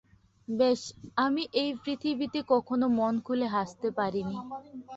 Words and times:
ব্যস 0.47 0.81
আমি 1.17 1.43
এই 1.61 1.71
পৃথিবীতে 1.83 2.39
কখনো 2.53 2.85
মন 2.97 3.13
খুলে 3.25 3.47
হাসতে 3.55 3.87
পারিনি। 3.97 4.37